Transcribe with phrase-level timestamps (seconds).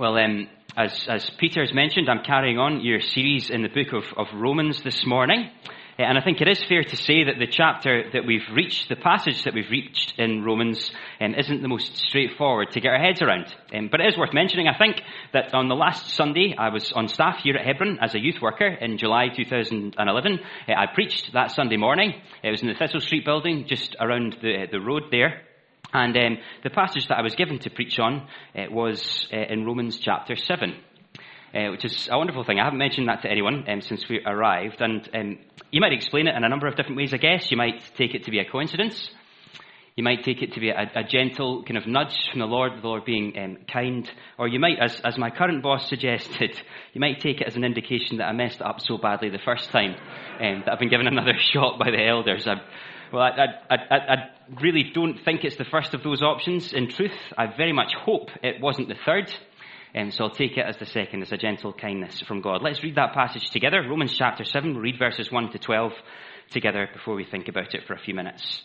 [0.00, 3.92] Well, um, as, as Peter has mentioned, I'm carrying on your series in the book
[3.92, 5.50] of, of Romans this morning.
[5.98, 8.88] Uh, and I think it is fair to say that the chapter that we've reached,
[8.88, 10.90] the passage that we've reached in Romans,
[11.20, 13.54] um, isn't the most straightforward to get our heads around.
[13.74, 15.02] Um, but it is worth mentioning, I think,
[15.34, 18.40] that on the last Sunday, I was on staff here at Hebron as a youth
[18.40, 20.38] worker in July 2011.
[20.66, 22.14] Uh, I preached that Sunday morning.
[22.42, 25.42] It was in the Thistle Street building, just around the, the road there.
[25.92, 29.64] And um, the passage that I was given to preach on uh, was uh, in
[29.64, 30.74] Romans chapter 7,
[31.54, 32.60] uh, which is a wonderful thing.
[32.60, 34.80] I haven't mentioned that to anyone um, since we arrived.
[34.80, 35.38] And um,
[35.70, 37.50] you might explain it in a number of different ways, I guess.
[37.50, 39.10] You might take it to be a coincidence.
[39.96, 42.72] You might take it to be a, a gentle kind of nudge from the Lord,
[42.80, 44.08] the Lord being um, kind.
[44.38, 46.56] Or you might, as, as my current boss suggested,
[46.92, 49.70] you might take it as an indication that I messed up so badly the first
[49.70, 49.96] time
[50.40, 52.46] um, that I've been given another shot by the elders.
[52.46, 52.54] I,
[53.12, 53.30] well, I,
[53.70, 54.16] I, I, I,
[54.60, 56.72] really don't think it's the first of those options.
[56.72, 59.32] In truth, I very much hope it wasn't the third.
[59.94, 62.62] Um, so I'll take it as the second, as a gentle kindness from God.
[62.62, 63.82] Let's read that passage together.
[63.82, 64.72] Romans chapter 7.
[64.72, 65.92] We'll read verses 1 to 12
[66.50, 68.62] together before we think about it for a few minutes.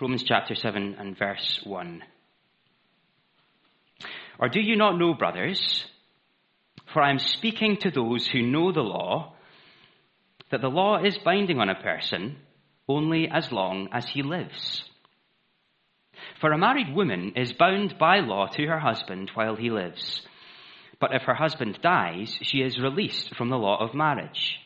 [0.00, 2.02] Romans chapter 7 and verse 1.
[4.38, 5.84] Or do you not know, brothers,
[6.92, 9.34] for I am speaking to those who know the law,
[10.50, 12.36] that the law is binding on a person
[12.90, 14.84] only as long as he lives.
[16.40, 20.22] For a married woman is bound by law to her husband while he lives.
[20.98, 24.58] But if her husband dies, she is released from the law of marriage.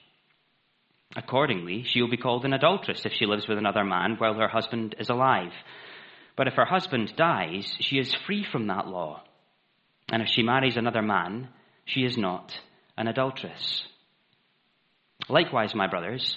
[1.17, 4.49] Accordingly, she will be called an adulteress if she lives with another man while her
[4.49, 5.53] husband is alive.
[6.37, 9.23] But if her husband dies, she is free from that law.
[10.11, 11.49] And if she marries another man,
[11.85, 12.53] she is not
[12.97, 13.85] an adulteress.
[15.29, 16.37] Likewise, my brothers,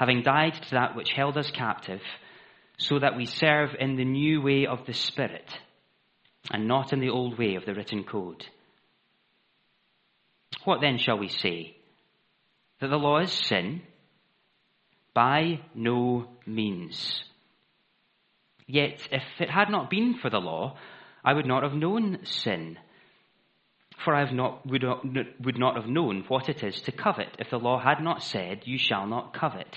[0.00, 2.00] having died to that which held us captive,
[2.78, 5.44] so that we serve in the new way of the Spirit,
[6.50, 8.42] and not in the old way of the written code.
[10.64, 11.76] What then shall we say?
[12.80, 13.82] That the law is sin?
[15.12, 17.22] By no means.
[18.66, 20.78] Yet, if it had not been for the law,
[21.22, 22.78] I would not have known sin.
[24.02, 25.04] For I not, would, not,
[25.42, 28.62] would not have known what it is to covet if the law had not said,
[28.64, 29.76] You shall not covet.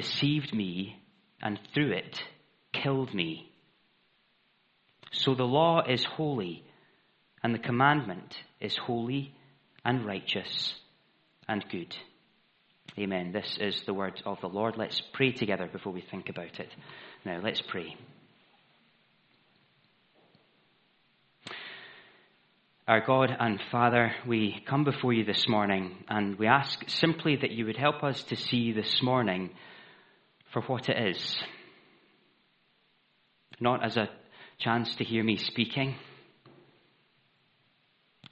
[0.00, 0.96] deceived me
[1.42, 2.22] and through it
[2.72, 3.50] killed me.
[5.10, 6.62] So the law is holy
[7.42, 9.34] and the commandment is holy
[9.84, 10.74] and righteous
[11.48, 11.96] and good.
[12.96, 13.32] Amen.
[13.32, 14.76] This is the word of the Lord.
[14.76, 16.70] Let's pray together before we think about it.
[17.24, 17.96] Now, let's pray.
[22.86, 27.50] Our God and Father, we come before you this morning and we ask simply that
[27.50, 29.50] you would help us to see this morning
[30.52, 31.36] for what it is.
[33.60, 34.08] Not as a
[34.58, 35.96] chance to hear me speaking,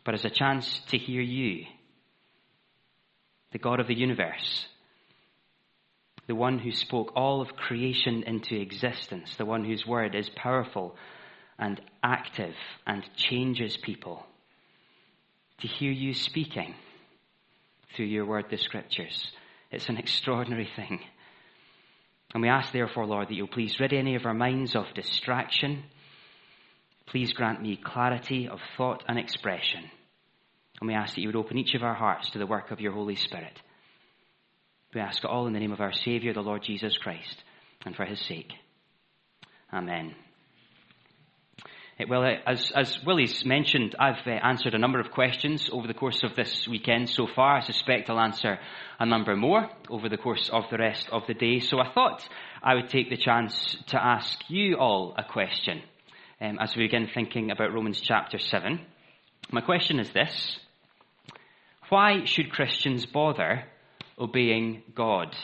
[0.05, 1.67] but as a chance to hear you,
[3.53, 4.67] the God of the universe,
[6.27, 10.97] the one who spoke all of creation into existence, the one whose word is powerful
[11.59, 12.55] and active
[12.87, 14.25] and changes people.
[15.61, 16.75] To hear you speaking
[17.95, 19.31] through your word, the scriptures,
[19.71, 21.01] it's an extraordinary thing.
[22.35, 25.85] And we ask, therefore, Lord, that you'll please rid any of our minds of distraction.
[27.07, 29.85] Please grant me clarity of thought and expression.
[30.81, 32.81] And we ask that you would open each of our hearts to the work of
[32.81, 33.61] your Holy Spirit.
[34.95, 37.43] We ask it all in the name of our Saviour, the Lord Jesus Christ,
[37.85, 38.53] and for his sake.
[39.73, 40.15] Amen.
[41.99, 46.23] Well, as, as Willie's mentioned, I've uh, answered a number of questions over the course
[46.25, 47.57] of this weekend so far.
[47.57, 48.59] I suspect I'll answer
[49.01, 51.59] a number more over the course of the rest of the day.
[51.61, 52.29] So I thought
[52.63, 55.81] I would take the chance to ask you all a question
[56.39, 58.79] um, as we begin thinking about Romans chapter 7.
[59.51, 60.61] My question is this
[61.89, 63.65] Why should Christians bother
[64.19, 65.35] obeying God?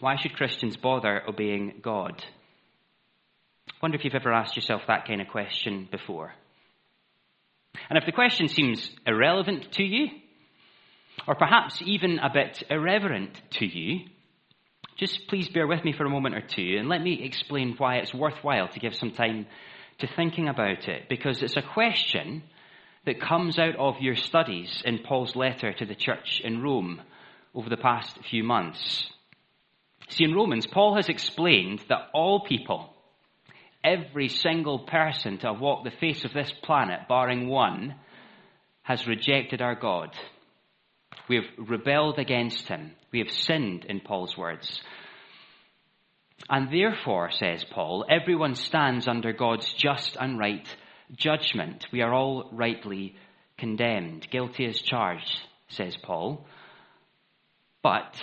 [0.00, 2.24] Why should Christians bother obeying God?
[3.80, 6.32] Wonder if you've ever asked yourself that kind of question before.
[7.88, 10.08] And if the question seems irrelevant to you,
[11.26, 14.06] or perhaps even a bit irreverent to you,
[14.96, 17.96] just please bear with me for a moment or two and let me explain why
[17.96, 19.46] it's worthwhile to give some time
[19.98, 22.42] to thinking about it, because it's a question
[23.04, 27.00] that comes out of your studies in Paul's letter to the church in Rome
[27.54, 29.08] over the past few months.
[30.08, 32.94] See, in Romans, Paul has explained that all people,
[33.84, 37.94] every single person to have walked the face of this planet, barring one,
[38.82, 40.14] has rejected our God.
[41.28, 42.92] We have rebelled against him.
[43.12, 44.80] We have sinned, in Paul's words.
[46.48, 50.66] And therefore, says Paul, everyone stands under God's just and right
[51.12, 51.86] judgment.
[51.92, 53.16] We are all rightly
[53.58, 56.46] condemned, guilty as charged, says Paul.
[57.82, 58.16] But,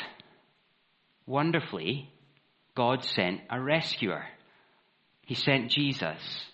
[1.26, 2.10] wonderfully,
[2.76, 4.26] God sent a rescuer.
[5.26, 6.46] He sent Jesus,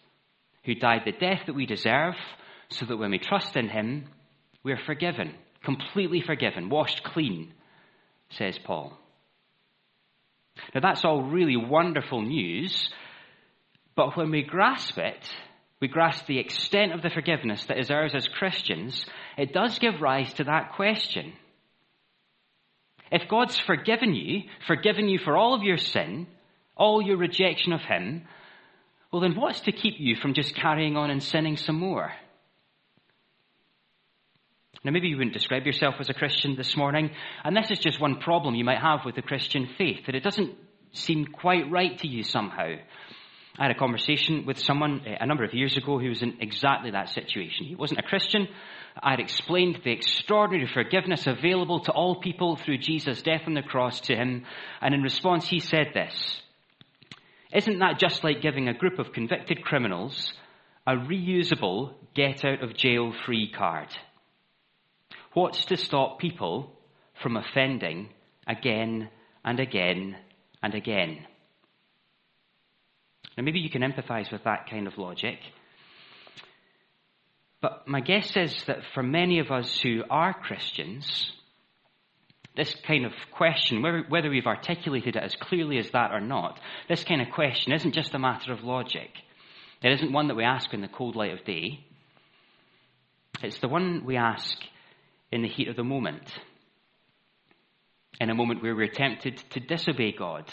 [0.64, 2.16] who died the death that we deserve,
[2.70, 4.06] so that when we trust in him,
[4.64, 7.54] we're forgiven, completely forgiven, washed clean,
[8.30, 8.98] says Paul.
[10.74, 12.90] Now, that's all really wonderful news,
[13.96, 15.30] but when we grasp it,
[15.82, 19.06] we grasp the extent of the forgiveness that is ours as Christians,
[19.38, 21.34] it does give rise to that question.
[23.12, 26.28] If God's forgiven you, forgiven you for all of your sin,
[26.78, 28.24] all your rejection of Him,
[29.12, 32.14] well, then what's to keep you from just carrying on and sinning some more?
[34.84, 37.12] Now, maybe you wouldn't describe yourself as a Christian this morning,
[37.44, 40.24] and this is just one problem you might have with the Christian faith, that it
[40.24, 40.56] doesn't
[40.92, 42.76] seem quite right to you somehow.
[43.60, 46.38] I had a conversation with someone eh, a number of years ago who was in
[46.40, 47.68] exactly that situation.
[47.68, 48.48] He wasn't a Christian.
[49.02, 53.62] I had explained the extraordinary forgiveness available to all people through Jesus' death on the
[53.62, 54.46] cross to him,
[54.82, 56.42] and in response he said this
[57.54, 60.34] Isn't that just like giving a group of convicted criminals
[60.88, 63.90] a reusable get out of jail free card?
[65.34, 66.72] What's to stop people
[67.22, 68.10] from offending
[68.48, 69.10] again
[69.44, 70.16] and again
[70.64, 71.26] and again?
[73.38, 75.40] Now, maybe you can empathize with that kind of logic.
[77.62, 81.32] But my guess is that for many of us who are Christians,
[82.56, 86.60] this kind of question, whether we've articulated it as clearly as that or not,
[86.90, 89.10] this kind of question isn't just a matter of logic.
[89.82, 91.80] It isn't one that we ask in the cold light of day.
[93.42, 94.58] It's the one we ask
[95.32, 96.30] in the heat of the moment.
[98.20, 100.46] In a moment where we're tempted to disobey God.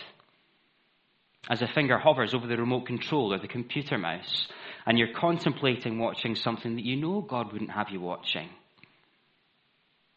[1.51, 4.49] As a finger hovers over the remote control or the computer mouse,
[4.87, 8.49] and you're contemplating watching something that you know God wouldn't have you watching.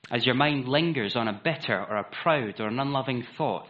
[0.09, 3.67] As your mind lingers on a bitter or a proud or an unloving thought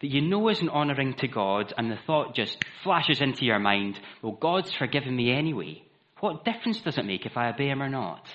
[0.00, 4.00] that you know isn't honoring to God, and the thought just flashes into your mind,
[4.22, 5.82] well, God's forgiven me anyway.
[6.20, 8.26] What difference does it make if I obey Him or not?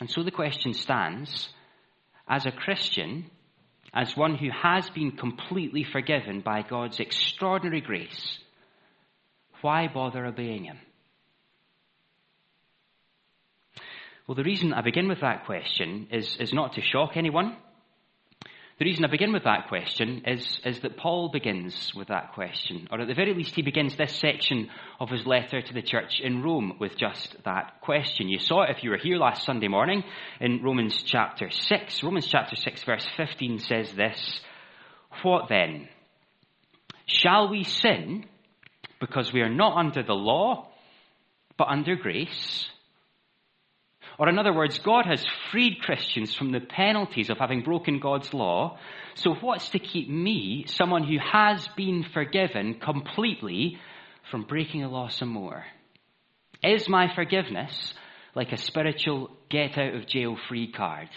[0.00, 1.50] And so the question stands
[2.26, 3.26] as a Christian,
[3.92, 8.38] as one who has been completely forgiven by God's extraordinary grace,
[9.60, 10.78] why bother obeying Him?
[14.30, 17.56] Well, the reason I begin with that question is, is not to shock anyone.
[18.78, 22.86] The reason I begin with that question is, is that Paul begins with that question,
[22.92, 24.68] or at the very least, he begins this section
[25.00, 28.28] of his letter to the church in Rome with just that question.
[28.28, 30.04] You saw it if you were here last Sunday morning
[30.40, 32.02] in Romans chapter 6.
[32.04, 34.40] Romans chapter 6, verse 15 says this
[35.24, 35.88] What then?
[37.04, 38.26] Shall we sin
[39.00, 40.68] because we are not under the law,
[41.58, 42.70] but under grace?
[44.20, 48.34] Or, in other words, God has freed Christians from the penalties of having broken God's
[48.34, 48.76] law.
[49.14, 53.78] So, what's to keep me, someone who has been forgiven completely,
[54.30, 55.64] from breaking the law some more?
[56.62, 57.94] Is my forgiveness
[58.34, 61.08] like a spiritual get out of jail free card?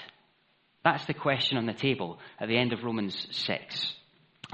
[0.86, 3.96] That's the question on the table at the end of Romans 6.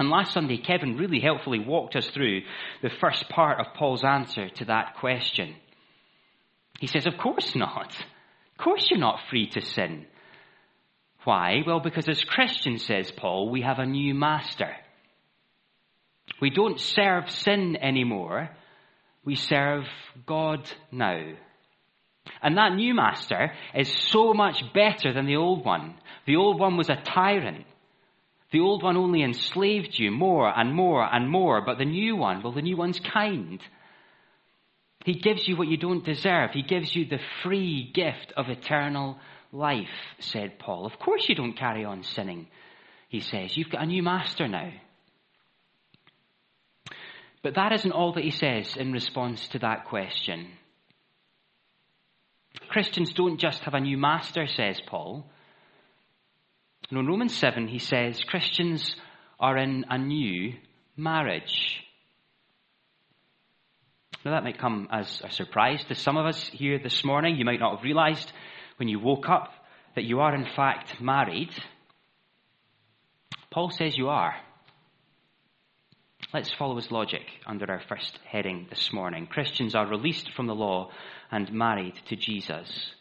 [0.00, 2.40] And last Sunday, Kevin really helpfully walked us through
[2.82, 5.54] the first part of Paul's answer to that question.
[6.80, 7.94] He says, Of course not.
[8.60, 10.04] Of course, you're not free to sin.
[11.24, 11.62] Why?
[11.66, 14.76] Well, because as Christians, says Paul, we have a new master.
[16.42, 18.50] We don't serve sin anymore.
[19.24, 19.84] We serve
[20.26, 21.22] God now.
[22.42, 25.94] And that new master is so much better than the old one.
[26.26, 27.64] The old one was a tyrant.
[28.52, 32.42] The old one only enslaved you more and more and more, but the new one,
[32.42, 33.58] well, the new one's kind.
[35.04, 36.50] He gives you what you don't deserve.
[36.52, 39.18] He gives you the free gift of eternal
[39.52, 39.88] life,
[40.18, 40.86] said Paul.
[40.86, 42.48] Of course you don't carry on sinning,
[43.08, 43.56] he says.
[43.56, 44.70] You've got a new master now.
[47.42, 50.48] But that isn't all that he says in response to that question.
[52.68, 55.24] Christians don't just have a new master, says Paul.
[56.90, 58.94] No, in Romans 7, he says Christians
[59.38, 60.54] are in a new
[60.96, 61.84] marriage.
[64.24, 67.36] Now, that might come as a surprise to some of us here this morning.
[67.36, 68.30] You might not have realized
[68.76, 69.50] when you woke up
[69.94, 71.50] that you are, in fact, married.
[73.50, 74.34] Paul says you are.
[76.34, 79.26] Let's follow his logic under our first heading this morning.
[79.26, 80.90] Christians are released from the law
[81.30, 82.92] and married to Jesus.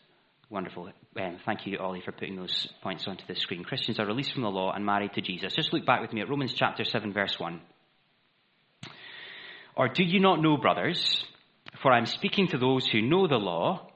[0.50, 0.90] Wonderful.
[1.20, 3.64] Um, thank you, Ollie, for putting those points onto the screen.
[3.64, 5.54] Christians are released from the law and married to Jesus.
[5.54, 7.62] Just look back with me at Romans chapter 7, verse 1.
[9.80, 11.24] Or do you not know, brothers,
[11.82, 13.88] for I'm speaking to those who know the law,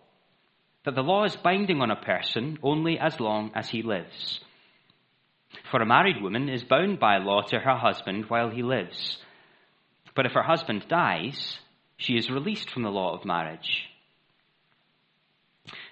[0.86, 4.40] that the law is binding on a person only as long as he lives?
[5.72, 9.18] For a married woman is bound by law to her husband while he lives.
[10.16, 11.60] But if her husband dies,
[11.98, 13.90] she is released from the law of marriage.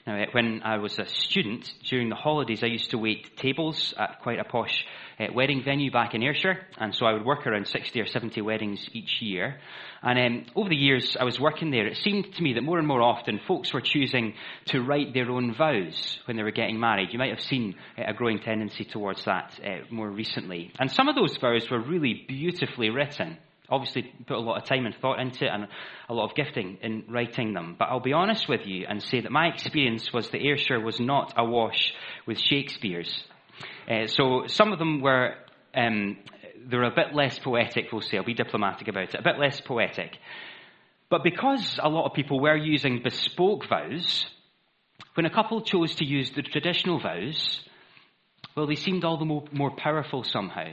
[0.08, 4.20] Now, when I was a student, during the holidays, I used to wait tables at
[4.22, 4.86] quite a posh
[5.20, 8.42] uh, wedding venue back in Ayrshire, and so I would work around 60 or 70
[8.42, 9.60] weddings each year.
[10.02, 12.80] And um, over the years I was working there, it seemed to me that more
[12.80, 14.34] and more often folks were choosing
[14.66, 17.10] to write their own vows when they were getting married.
[17.12, 20.72] You might have seen uh, a growing tendency towards that uh, more recently.
[20.80, 23.38] And some of those vows were really beautifully written
[23.72, 25.68] obviously put a lot of time and thought into it and
[26.10, 27.76] a lot of gifting in writing them.
[27.80, 31.00] But I'll be honest with you and say that my experience was that Ayrshire was
[31.00, 31.94] not awash
[32.28, 33.24] with Shakespeare's.
[33.90, 35.36] Uh, so some of them were,
[35.74, 36.18] um,
[36.70, 38.18] they were a bit less poetic, we'll say.
[38.18, 39.20] I'll be diplomatic about it.
[39.20, 40.18] A bit less poetic.
[41.10, 44.26] But because a lot of people were using bespoke vows,
[45.14, 47.62] when a couple chose to use the traditional vows,
[48.56, 50.72] well, they seemed all the more, more powerful somehow.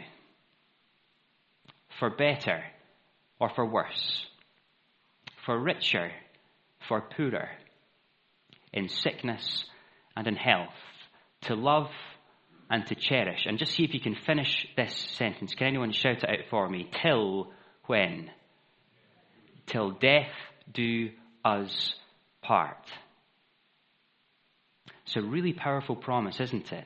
[1.98, 2.62] For better
[3.40, 4.26] or for worse,
[5.44, 6.10] for richer,
[6.88, 7.48] for poorer,
[8.72, 9.64] in sickness
[10.16, 10.74] and in health,
[11.42, 11.90] to love
[12.70, 13.46] and to cherish.
[13.46, 15.54] And just see if you can finish this sentence.
[15.54, 16.90] Can anyone shout it out for me?
[17.02, 17.50] Till
[17.86, 18.30] when?
[19.66, 20.32] Till death
[20.72, 21.10] do
[21.44, 21.94] us
[22.42, 22.86] part.
[25.06, 26.84] It's a really powerful promise, isn't it?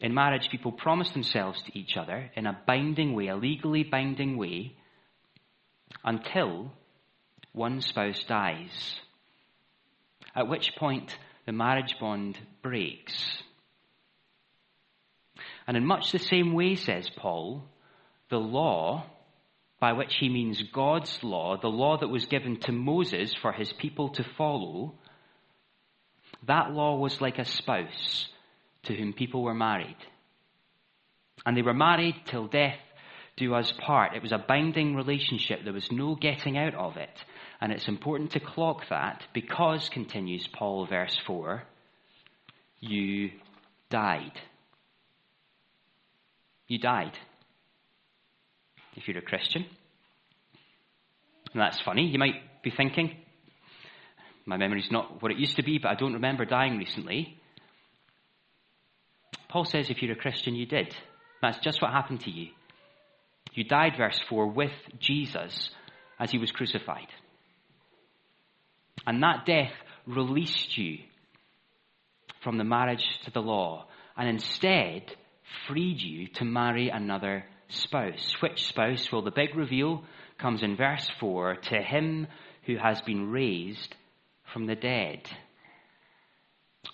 [0.00, 4.38] In marriage, people promise themselves to each other in a binding way, a legally binding
[4.38, 4.72] way,
[6.02, 6.72] until
[7.52, 9.00] one spouse dies,
[10.34, 13.42] at which point the marriage bond breaks.
[15.66, 17.64] And in much the same way, says Paul,
[18.30, 19.04] the law,
[19.80, 23.72] by which he means God's law, the law that was given to Moses for his
[23.72, 24.94] people to follow,
[26.46, 28.28] that law was like a spouse
[28.84, 29.96] to whom people were married.
[31.44, 32.78] And they were married till death
[33.40, 34.14] do us part.
[34.14, 35.60] It was a binding relationship.
[35.64, 37.10] There was no getting out of it.
[37.60, 41.62] And it's important to clock that because, continues Paul, verse 4,
[42.80, 43.30] you
[43.88, 44.32] died.
[46.68, 47.16] You died.
[48.96, 49.64] If you're a Christian.
[51.52, 52.06] And that's funny.
[52.06, 53.16] You might be thinking,
[54.46, 57.39] my memory's not what it used to be, but I don't remember dying recently.
[59.50, 60.94] Paul says if you're a Christian, you did.
[61.42, 62.48] That's just what happened to you.
[63.52, 65.70] You died, verse 4, with Jesus
[66.20, 67.08] as he was crucified.
[69.06, 69.72] And that death
[70.06, 70.98] released you
[72.44, 75.02] from the marriage to the law and instead
[75.66, 78.36] freed you to marry another spouse.
[78.40, 79.10] Which spouse?
[79.10, 80.04] Well, the big reveal
[80.38, 82.28] comes in verse 4 to him
[82.66, 83.94] who has been raised
[84.52, 85.28] from the dead.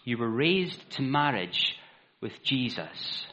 [0.04, 1.76] You were raised to marriage
[2.20, 3.26] with Jesus.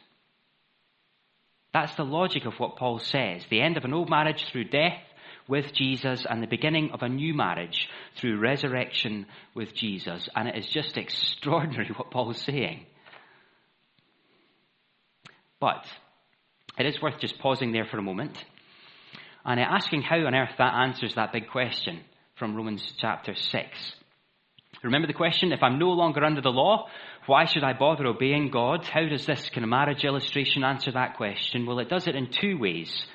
[1.73, 3.43] That's the logic of what Paul says.
[3.49, 4.99] The end of an old marriage through death
[5.47, 9.25] with Jesus and the beginning of a new marriage through resurrection
[9.55, 10.29] with Jesus.
[10.35, 12.85] And it is just extraordinary what Paul is saying.
[15.59, 15.85] But
[16.77, 18.37] it is worth just pausing there for a moment
[19.45, 22.01] and uh, asking how on earth that answers that big question
[22.35, 23.95] from Romans chapter 6.
[24.83, 25.51] Remember the question?
[25.51, 26.87] If I'm no longer under the law,
[27.25, 28.85] why should I bother obeying God?
[28.85, 31.65] How does this kind of marriage illustration answer that question?
[31.65, 33.05] Well, it does it in two ways.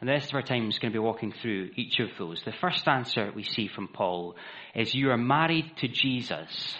[0.00, 2.42] And the rest of our time is going to be walking through each of those.
[2.44, 4.36] The first answer we see from Paul
[4.74, 6.76] is you are married to Jesus,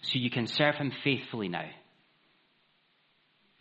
[0.00, 1.68] so you can serve him faithfully now.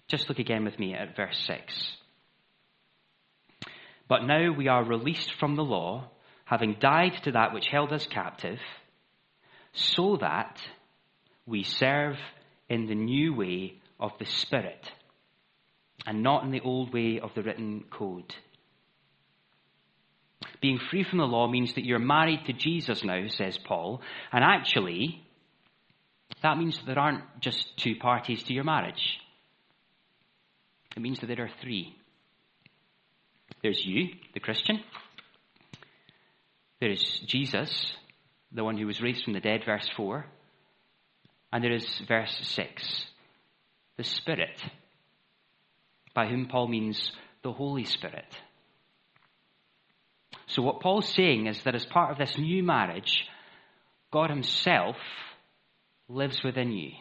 [0.07, 1.97] Just look again with me at verse 6.
[4.07, 6.09] But now we are released from the law
[6.45, 8.59] having died to that which held us captive,
[9.73, 10.61] so that
[11.45, 12.15] we serve
[12.69, 14.91] in the new way of the Spirit
[16.05, 18.33] and not in the old way of the written code.
[20.61, 24.43] Being free from the law means that you're married to Jesus now, says Paul, and
[24.43, 25.21] actually,
[26.41, 29.19] that means that there aren't just two parties to your marriage.
[30.95, 31.95] It means that there are three.
[33.61, 34.81] There's you, the Christian.
[36.79, 37.93] There is Jesus,
[38.51, 40.25] the one who was raised from the dead, verse 4.
[41.53, 43.05] And there is verse 6,
[43.95, 44.59] the Spirit,
[46.15, 47.11] by whom Paul means
[47.43, 48.25] the Holy Spirit.
[50.47, 53.27] So, what Paul's saying is that as part of this new marriage,
[54.11, 54.95] God Himself
[56.09, 56.93] lives within you.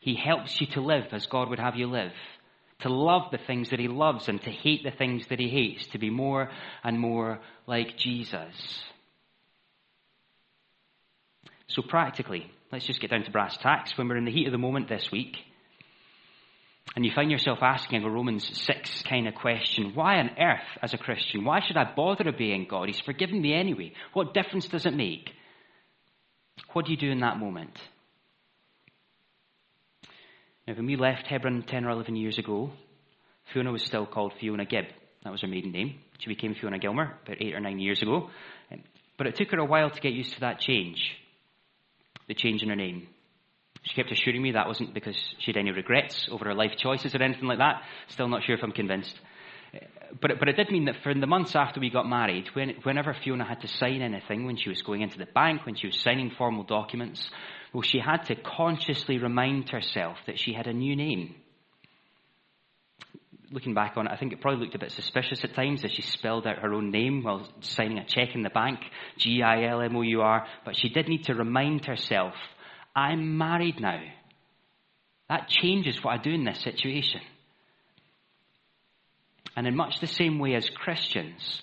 [0.00, 2.12] He helps you to live as God would have you live,
[2.80, 5.86] to love the things that He loves and to hate the things that He hates,
[5.88, 6.50] to be more
[6.82, 8.82] and more like Jesus.
[11.68, 13.96] So, practically, let's just get down to brass tacks.
[13.96, 15.36] When we're in the heat of the moment this week,
[16.94, 20.94] and you find yourself asking a Romans 6 kind of question why on earth, as
[20.94, 22.88] a Christian, why should I bother obeying God?
[22.88, 23.92] He's forgiven me anyway.
[24.12, 25.30] What difference does it make?
[26.72, 27.78] What do you do in that moment?
[30.66, 32.72] Now, when we left Hebron 10 or 11 years ago,
[33.52, 34.86] Fiona was still called Fiona Gibb.
[35.22, 36.00] That was her maiden name.
[36.18, 38.30] She became Fiona Gilmour about eight or nine years ago.
[39.18, 41.16] But it took her a while to get used to that change,
[42.28, 43.08] the change in her name.
[43.82, 47.14] She kept assuring me that wasn't because she had any regrets over her life choices
[47.14, 47.82] or anything like that.
[48.08, 49.14] Still not sure if I'm convinced.
[49.72, 49.78] Eh,
[50.20, 52.70] but it, but it did mean that for the months after we got married, when,
[52.82, 55.86] whenever Fiona had to sign anything, when she was going into the bank, when she
[55.86, 57.30] was signing formal documents,
[57.72, 61.36] well, she had to consciously remind herself that she had a new name.
[63.50, 65.92] Looking back on it, I think it probably looked a bit suspicious at times as
[65.92, 68.80] she spelled out her own name while signing a check in the bank,
[69.18, 72.34] G I L M O U R, but she did need to remind herself
[72.94, 74.00] I'm married now.
[75.28, 77.20] That changes what I do in this situation.
[79.56, 81.62] And in much the same way as Christians,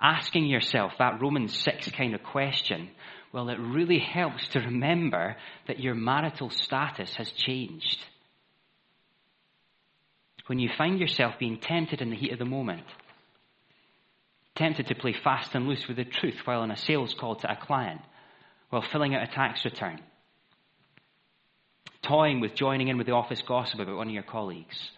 [0.00, 2.90] asking yourself that Romans 6 kind of question,
[3.32, 7.98] well, it really helps to remember that your marital status has changed.
[10.46, 12.84] When you find yourself being tempted in the heat of the moment,
[14.54, 17.50] tempted to play fast and loose with the truth while on a sales call to
[17.50, 18.00] a client,
[18.70, 20.00] while filling out a tax return,
[22.02, 24.90] toying with joining in with the office gossip about one of your colleagues,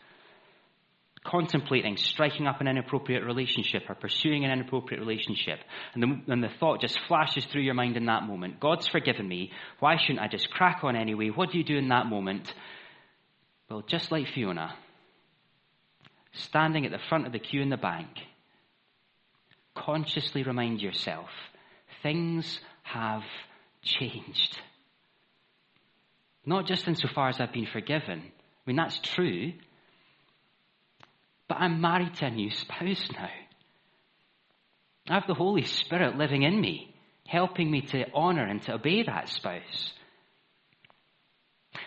[1.24, 5.60] contemplating striking up an inappropriate relationship or pursuing an inappropriate relationship,
[5.94, 9.28] and the, and the thought just flashes through your mind in that moment God's forgiven
[9.28, 9.52] me.
[9.78, 11.28] Why shouldn't I just crack on anyway?
[11.28, 12.52] What do you do in that moment?
[13.68, 14.74] Well, just like Fiona,
[16.36, 18.08] standing at the front of the queue in the bank,
[19.74, 21.28] consciously remind yourself
[22.02, 23.22] things have
[23.82, 24.58] changed.
[26.44, 28.22] Not just insofar as I've been forgiven.
[28.22, 29.52] I mean, that's true.
[31.48, 33.28] But I'm married to a new spouse now.
[35.08, 36.94] I have the Holy Spirit living in me,
[37.26, 39.92] helping me to honor and to obey that spouse.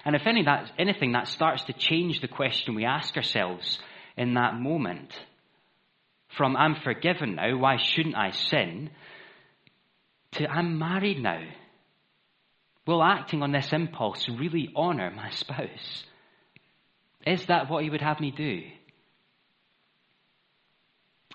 [0.05, 3.79] And if any, that, anything, that starts to change the question we ask ourselves
[4.19, 5.11] in that moment
[6.37, 8.91] from I'm forgiven now, why shouldn't I sin?
[10.33, 11.41] to I'm married now.
[12.85, 16.03] Will acting on this impulse really honor my spouse?
[17.25, 18.61] Is that what he would have me do?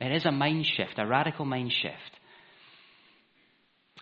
[0.00, 2.18] It is a mind shift, a radical mind shift.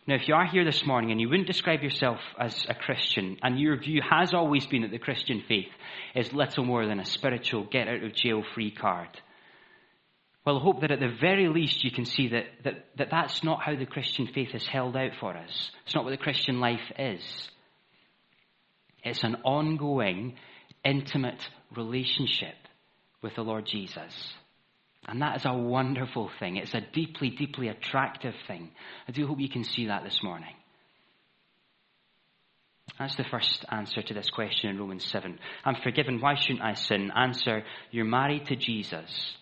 [0.06, 3.36] Now, if you are here this morning and you wouldn't describe yourself as a Christian,
[3.42, 5.70] and your view has always been that the Christian faith
[6.16, 9.08] is little more than a spiritual get out of jail free card,
[10.44, 13.44] well, I hope that at the very least you can see that, that, that that's
[13.44, 15.70] not how the Christian faith is held out for us.
[15.84, 17.22] It's not what the Christian life is.
[19.04, 20.34] It's an ongoing,
[20.84, 22.56] intimate relationship
[23.22, 24.34] with the Lord Jesus.
[25.08, 26.56] And that is a wonderful thing.
[26.56, 28.70] It's a deeply, deeply attractive thing.
[29.08, 30.54] I do hope you can see that this morning.
[32.98, 35.38] That's the first answer to this question in Romans 7.
[35.64, 36.20] I'm forgiven.
[36.20, 37.10] Why shouldn't I sin?
[37.16, 39.36] Answer, you're married to Jesus.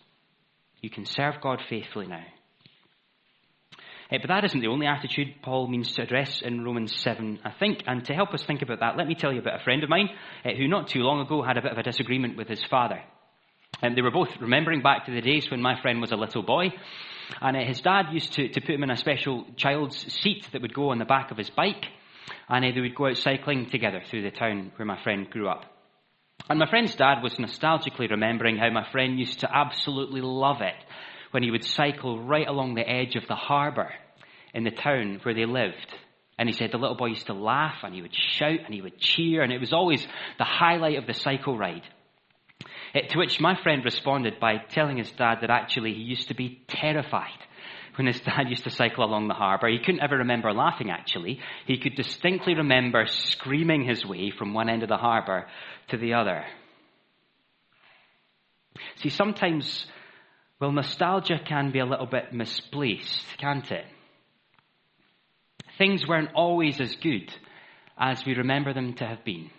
[0.80, 2.24] You can serve God faithfully now.
[4.10, 7.52] Uh, but that isn't the only attitude Paul means to address in Romans 7, I
[7.58, 7.82] think.
[7.86, 9.90] And to help us think about that, let me tell you about a friend of
[9.90, 10.08] mine
[10.44, 13.02] uh, who not too long ago had a bit of a disagreement with his father.
[13.82, 16.42] And they were both remembering back to the days when my friend was a little
[16.42, 16.72] boy.
[17.40, 20.62] And uh, his dad used to, to put him in a special child's seat that
[20.62, 21.86] would go on the back of his bike.
[22.48, 25.48] And uh, they would go out cycling together through the town where my friend grew
[25.48, 25.64] up.
[26.48, 30.74] And my friend's dad was nostalgically remembering how my friend used to absolutely love it
[31.30, 33.90] when he would cycle right along the edge of the harbour
[34.52, 35.94] in the town where they lived.
[36.38, 38.82] And he said the little boy used to laugh and he would shout and he
[38.82, 40.04] would cheer and it was always
[40.38, 41.84] the highlight of the cycle ride.
[42.94, 46.34] It, to which my friend responded by telling his dad that actually he used to
[46.34, 47.38] be terrified
[47.96, 49.68] when his dad used to cycle along the harbour.
[49.68, 51.40] He couldn't ever remember laughing, actually.
[51.66, 55.46] He could distinctly remember screaming his way from one end of the harbour
[55.88, 56.44] to the other.
[58.96, 59.86] See, sometimes,
[60.58, 63.84] well, nostalgia can be a little bit misplaced, can't it?
[65.78, 67.32] Things weren't always as good
[67.98, 69.50] as we remember them to have been.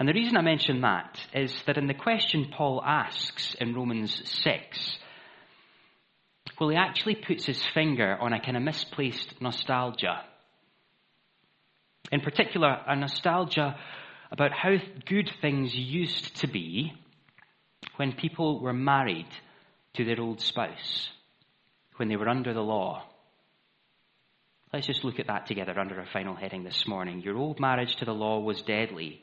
[0.00, 4.22] And the reason I mention that is that in the question Paul asks in Romans
[4.42, 4.98] 6,
[6.58, 10.22] well, he actually puts his finger on a kind of misplaced nostalgia.
[12.10, 13.78] In particular, a nostalgia
[14.32, 16.94] about how good things used to be
[17.96, 19.28] when people were married
[19.94, 21.10] to their old spouse,
[21.96, 23.04] when they were under the law.
[24.72, 27.20] Let's just look at that together under our final heading this morning.
[27.20, 29.22] Your old marriage to the law was deadly.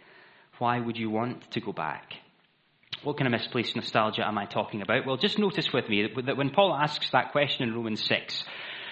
[0.59, 2.13] Why would you want to go back?
[3.03, 5.05] What kind of misplaced nostalgia am I talking about?
[5.05, 8.43] Well, just notice with me that when Paul asks that question in Romans 6,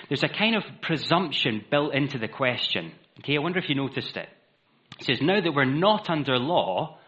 [0.07, 2.91] there's a kind of presumption built into the question.
[3.19, 4.29] Okay, I wonder if you noticed it.
[4.99, 6.99] He says, Now that we're not under law,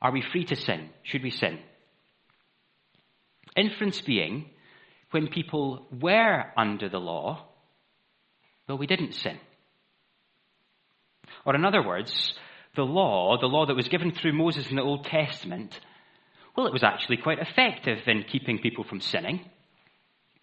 [0.00, 0.90] are we free to sin?
[1.04, 1.58] Should we sin?
[3.56, 4.50] Inference being,
[5.10, 7.46] when people were under the law,
[8.68, 9.38] well, we didn't sin.
[11.44, 12.34] Or in other words,
[12.74, 15.78] the law, the law that was given through Moses in the Old Testament,
[16.56, 19.40] well, it was actually quite effective in keeping people from sinning.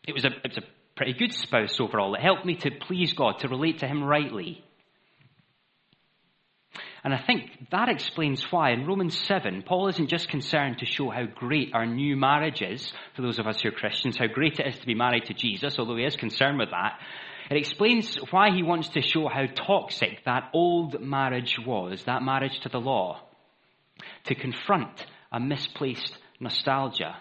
[0.08, 0.64] It was a, it was a
[0.96, 2.16] pretty good spouse overall.
[2.16, 4.64] It helped me to please God, to relate to Him rightly.
[7.04, 11.10] And I think that explains why in Romans 7, Paul isn't just concerned to show
[11.10, 14.60] how great our new marriage is, for those of us who are Christians, how great
[14.60, 17.00] it is to be married to Jesus, although he is concerned with that.
[17.50, 22.60] It explains why he wants to show how toxic that old marriage was, that marriage
[22.62, 23.22] to the law,
[24.26, 27.16] to confront a misplaced nostalgia.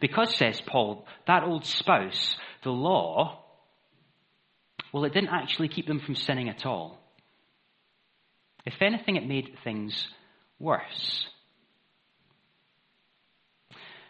[0.00, 3.44] Because, says Paul, that old spouse, the law,
[4.92, 6.98] well, it didn't actually keep them from sinning at all.
[8.64, 10.08] If anything, it made things
[10.58, 11.26] worse.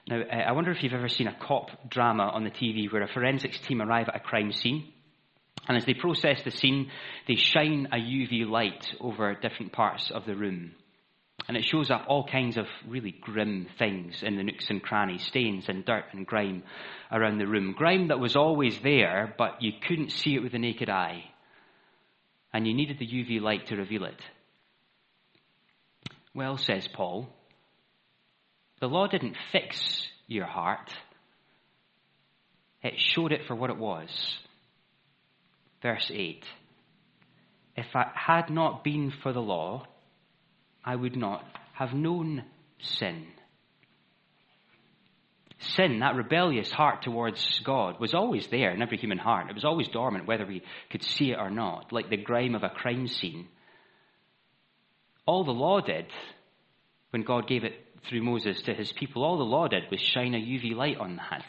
[0.07, 3.03] Now, uh, I wonder if you've ever seen a cop drama on the TV where
[3.03, 4.92] a forensics team arrive at a crime scene
[5.70, 6.90] and as they process the scene,
[7.28, 10.72] they shine a UV light over different parts of the room.
[11.46, 15.22] And it shows up all kinds of really grim things in the nooks and crannies,
[15.22, 16.64] stains and dirt and grime
[17.12, 17.76] around the room.
[17.78, 21.22] Grime that was always there, but you couldn't see it with the naked eye.
[22.52, 24.20] And you needed the UV light to reveal it.
[26.35, 27.28] Well, says Paul,
[28.80, 30.92] the law didn't fix your heart.
[32.83, 34.11] It showed it for what it was
[35.82, 36.44] verse 8.
[37.76, 39.86] If I had not been for the law,
[40.84, 42.44] I would not have known
[42.80, 43.26] sin.
[45.58, 49.50] Sin, that rebellious heart towards God, was always there in every human heart.
[49.50, 52.62] It was always dormant, whether we could see it or not, like the grime of
[52.62, 53.46] a crime scene.
[55.26, 56.06] All the law did,
[57.10, 57.74] when God gave it
[58.08, 61.16] through Moses to his people, all the law did was shine a UV light on
[61.16, 61.44] that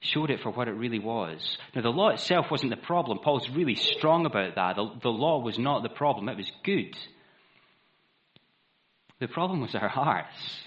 [0.00, 1.58] showed it for what it really was.
[1.74, 3.18] Now, the law itself wasn't the problem.
[3.18, 4.76] Paul's really strong about that.
[4.76, 6.96] The, the, law was not the problem, it was good.
[9.18, 10.62] The problem was our hearts.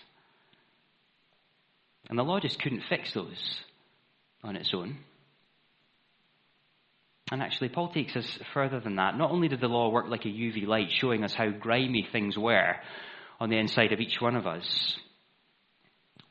[2.10, 3.60] And the law just couldn't fix those
[4.44, 4.98] on its own.
[7.32, 9.18] And actually, Paul takes us further than that.
[9.18, 12.38] Not only did the law work like a UV light, showing us how grimy things
[12.38, 12.76] were
[13.40, 15.00] on the inside of each one of us,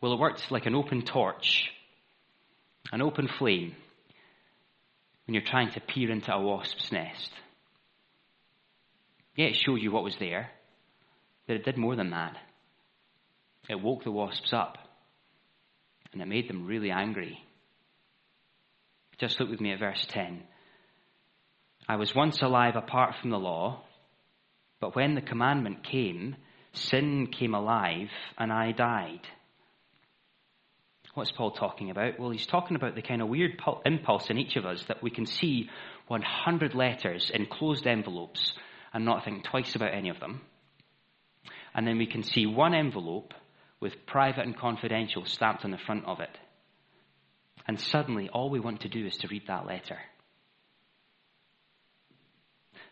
[0.01, 1.71] well, it worked like an open torch
[2.91, 3.75] an open flame
[5.27, 7.31] when you're trying to peer into a wasp's nest.
[9.37, 10.51] Yeah, it showed you what was there,
[11.47, 12.37] but it did more than that.
[13.69, 14.79] It woke the wasps up,
[16.13, 17.39] and it made them really angry.
[19.19, 20.43] Just look with me at verse 10.
[21.89, 23.83] I was once alive apart from the law,
[24.81, 26.37] but when the commandment came,
[26.73, 29.21] sin came alive, and I died.
[31.15, 32.19] What's Paul talking about?
[32.19, 35.11] Well, he's talking about the kind of weird impulse in each of us that we
[35.11, 35.69] can see
[36.09, 38.55] 100 letters in closed envelopes
[38.95, 40.41] and not think twice about any of them.
[41.75, 43.35] And then we can see one envelope
[43.79, 46.39] with private and confidential stamped on the front of it.
[47.67, 49.99] And suddenly, all we want to do is to read that letter.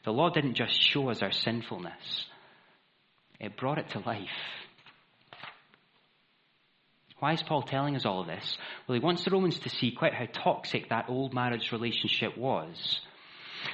[0.04, 2.26] The law didn't just show us our sinfulness,
[3.38, 4.28] it brought it to life.
[7.20, 8.59] Why is Paul telling us all of this?
[8.87, 13.00] Well, he wants the Romans to see quite how toxic that old marriage relationship was.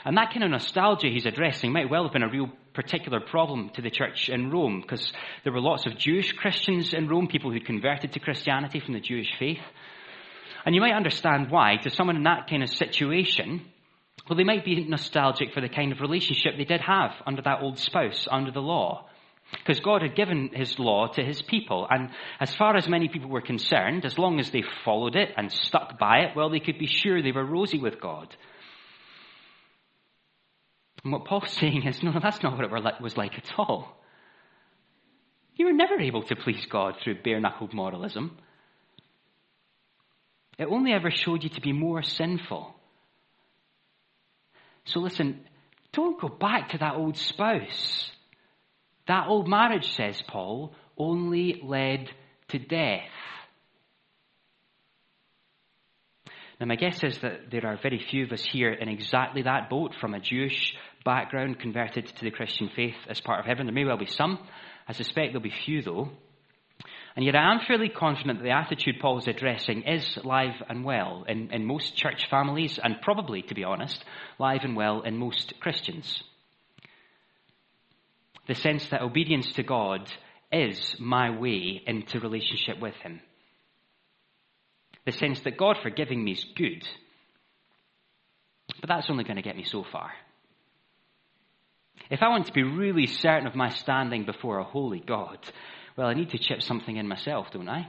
[0.04, 3.70] And that kind of nostalgia he's addressing might well have been a real particular problem
[3.74, 5.12] to the church in Rome, because
[5.44, 9.00] there were lots of Jewish Christians in Rome, people who converted to Christianity from the
[9.00, 9.62] Jewish faith.
[10.64, 13.64] And you might understand why, to someone in that kind of situation,
[14.28, 17.62] well, they might be nostalgic for the kind of relationship they did have under that
[17.62, 19.06] old spouse, under the law.
[19.52, 23.30] Because God had given his law to his people, and as far as many people
[23.30, 26.78] were concerned, as long as they followed it and stuck by it, well, they could
[26.78, 28.34] be sure they were rosy with God.
[31.04, 33.96] And what Paul's saying is, no, that's not what it was like at all.
[35.54, 38.36] You were never able to please God through bare knuckled moralism.
[40.58, 42.74] It only ever showed you to be more sinful.
[44.84, 45.46] So listen,
[45.92, 48.10] don't go back to that old spouse.
[49.08, 52.10] That old marriage, says Paul, only led
[52.48, 53.08] to death.
[56.58, 59.68] Now, my guess is that there are very few of us here in exactly that
[59.68, 63.66] boat from a Jewish background converted to the Christian faith as part of Hebron.
[63.66, 64.38] There may well be some.
[64.88, 66.08] I suspect there'll be few, though.
[67.14, 70.84] And yet I am fairly confident that the attitude Paul is addressing is live and
[70.84, 74.02] well in, in most church families, and probably, to be honest,
[74.38, 76.22] live and well in most Christians.
[78.46, 80.10] The sense that obedience to God
[80.52, 83.20] is my way into relationship with Him.
[85.04, 86.86] The sense that God forgiving me is good,
[88.80, 90.10] but that's only going to get me so far.
[92.10, 95.38] If I want to be really certain of my standing before a holy God,
[95.96, 97.88] well, I need to chip something in myself, don't I?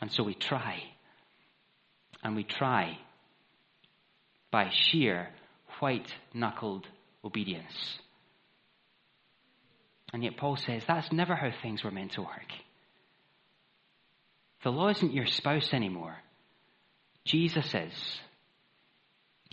[0.00, 0.82] And so we try.
[2.22, 2.98] And we try
[4.50, 5.28] by sheer
[5.80, 6.86] white knuckled
[7.24, 7.98] obedience.
[10.12, 12.52] And yet Paul says that's never how things were meant to work.
[14.64, 16.16] The law isn't your spouse anymore.
[17.24, 18.20] Jesus is.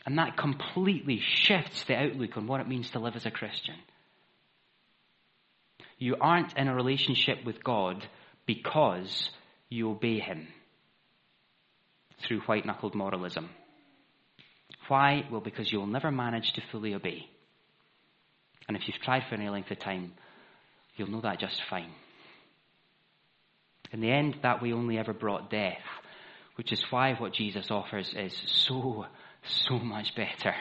[0.05, 3.75] And that completely shifts the outlook on what it means to live as a Christian.
[5.97, 8.05] You aren't in a relationship with God
[8.45, 9.29] because
[9.69, 10.47] you obey Him
[12.25, 13.49] through white knuckled moralism.
[14.87, 15.25] Why?
[15.29, 17.27] Well, because you'll never manage to fully obey.
[18.67, 20.13] And if you've tried for any length of time,
[20.95, 21.91] you'll know that just fine.
[23.91, 25.77] In the end, that way only ever brought death,
[26.55, 29.05] which is why what Jesus offers is so
[29.43, 30.53] so much better.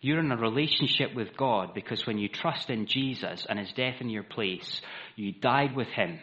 [0.00, 3.96] You're in a relationship with God because when you trust in Jesus and his death
[4.00, 4.80] in your place,
[5.16, 6.20] you died with him.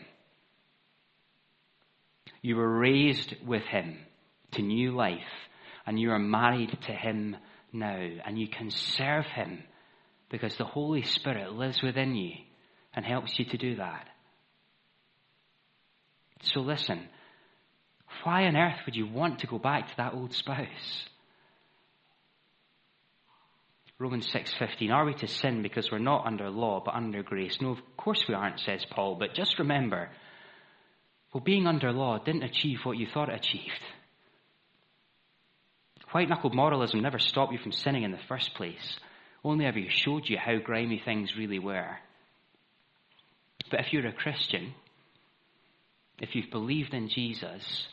[2.41, 3.97] You were raised with him
[4.51, 5.19] to new life,
[5.86, 7.36] and you are married to him
[7.76, 9.64] now, and you can serve him
[10.30, 12.34] because the Holy Spirit lives within you
[12.94, 14.08] and helps you to do that.
[16.42, 17.08] So listen,
[18.24, 21.08] why on earth would you want to go back to that old spouse?
[23.98, 27.62] Romans 6:15 Are we to sin because we're not under law but under grace?
[27.62, 30.10] No, of course we aren't, says Paul, but just remember,
[31.34, 33.82] well being under law didn't achieve what you thought it achieved.
[36.15, 38.99] White-knuckled moralism never stopped you from sinning in the first place,
[39.43, 41.97] only ever showed you how grimy things really were.
[43.69, 44.73] But if you're a Christian,
[46.21, 47.88] if you've believed in Jesus,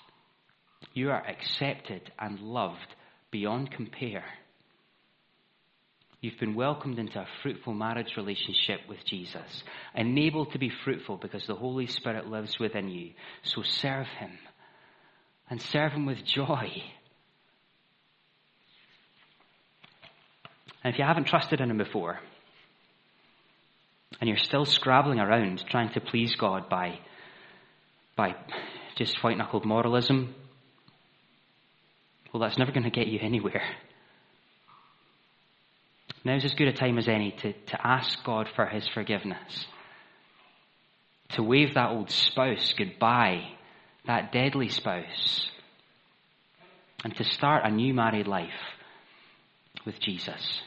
[0.94, 2.94] you are accepted and loved
[3.32, 4.22] beyond compare.
[6.20, 9.64] You've been welcomed into a fruitful marriage relationship with Jesus,
[9.96, 13.14] enabled to be fruitful because the Holy Spirit lives within you.
[13.42, 14.38] So serve Him
[15.50, 16.84] and serve Him with joy.
[20.82, 22.18] And if you haven't trusted in Him before,
[24.20, 26.98] and you're still scrabbling around trying to please God by,
[28.16, 28.34] by
[28.96, 30.34] just white knuckled moralism,
[32.32, 33.62] well, that's never going to get you anywhere.
[36.24, 39.66] Now's as good a time as any to, to ask God for His forgiveness.
[41.30, 43.48] To wave that old spouse goodbye,
[44.06, 45.48] that deadly spouse,
[47.04, 48.50] and to start a new married life
[49.84, 50.62] with Jesus.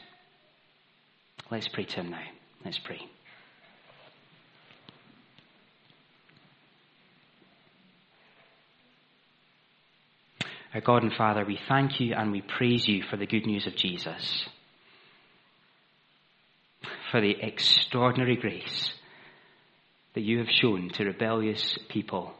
[1.50, 2.24] Let's pray to Him now.
[2.64, 3.00] Let's pray.
[10.74, 13.66] Our God and Father, we thank you and we praise you for the good news
[13.66, 14.46] of Jesus,
[17.10, 18.90] for the extraordinary grace
[20.14, 22.34] that you have shown to rebellious people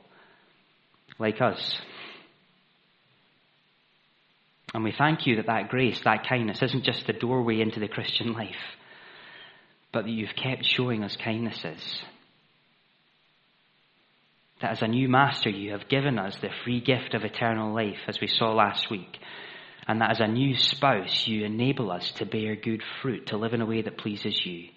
[1.18, 1.78] like us.
[4.74, 7.88] And we thank you that that grace, that kindness, isn't just the doorway into the
[7.88, 8.54] Christian life,
[9.92, 12.02] but that you've kept showing us kindnesses
[14.60, 18.00] That as a new master, you have given us the free gift of eternal life,
[18.08, 19.18] as we saw last week.
[19.86, 23.52] And that as a new spouse, you enable us to bear good fruit, to live
[23.52, 24.68] in a way that pleases you.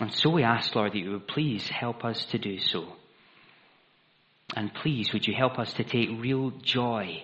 [0.00, 2.92] And so we ask, Lord, that you would please help us to do so.
[4.54, 7.22] And please, would you help us to take real joy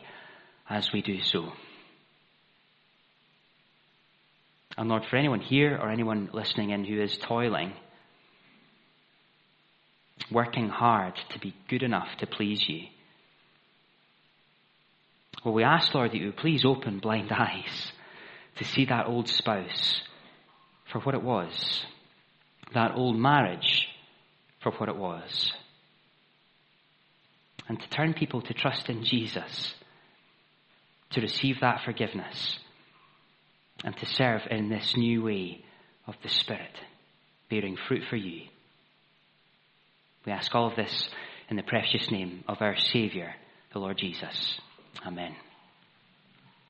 [0.68, 1.52] as we do so?
[4.80, 7.74] And Lord, for anyone here or anyone listening in who is toiling,
[10.32, 12.86] working hard to be good enough to please you,
[15.44, 17.92] well, we ask, Lord, that you please open blind eyes
[18.56, 20.00] to see that old spouse
[20.90, 21.84] for what it was,
[22.72, 23.86] that old marriage
[24.62, 25.52] for what it was
[27.68, 29.74] and to turn people to trust in Jesus,
[31.10, 32.58] to receive that forgiveness,
[33.84, 35.64] and to serve in this new way
[36.06, 36.74] of the Spirit,
[37.48, 38.42] bearing fruit for you.
[40.26, 41.08] We ask all of this
[41.48, 43.34] in the precious name of our Saviour,
[43.72, 44.60] the Lord Jesus.
[45.06, 45.34] Amen.